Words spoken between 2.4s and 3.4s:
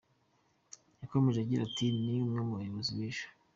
bayobozi b’ejo.